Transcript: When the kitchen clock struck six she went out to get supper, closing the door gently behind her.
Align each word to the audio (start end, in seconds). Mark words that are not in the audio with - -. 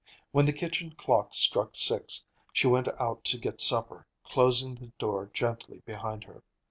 When 0.31 0.45
the 0.45 0.51
kitchen 0.51 0.95
clock 0.97 1.35
struck 1.35 1.75
six 1.75 2.25
she 2.51 2.65
went 2.65 2.87
out 2.99 3.23
to 3.25 3.37
get 3.37 3.61
supper, 3.61 4.07
closing 4.23 4.73
the 4.73 4.91
door 4.97 5.29
gently 5.31 5.81
behind 5.85 6.23
her. 6.23 6.41